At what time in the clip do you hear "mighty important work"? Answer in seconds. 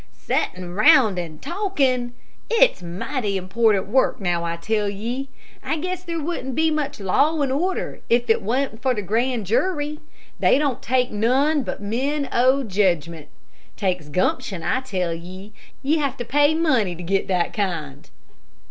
2.81-4.19